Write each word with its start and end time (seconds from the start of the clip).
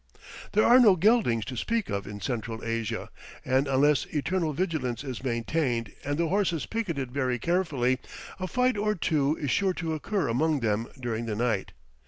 There 0.53 0.65
are 0.65 0.79
no 0.79 0.95
geldings 0.95 1.45
to 1.45 1.55
speak 1.55 1.91
of 1.91 2.07
in 2.07 2.21
Central 2.21 2.63
Asia, 2.63 3.11
and 3.45 3.67
unless 3.67 4.05
eternal 4.05 4.51
vigilance 4.51 5.03
is 5.03 5.23
maintained 5.23 5.91
and 6.03 6.17
the 6.17 6.29
horses 6.29 6.65
picketed 6.65 7.11
very 7.11 7.37
carefully, 7.37 7.99
a 8.39 8.47
fight 8.47 8.77
or 8.79 8.95
two 8.95 9.35
is 9.39 9.51
sure 9.51 9.73
to 9.75 9.93
occur 9.93 10.27
among 10.27 10.61
them 10.61 10.87
during 10.99 11.27
the 11.27 11.35
night. 11.35 11.73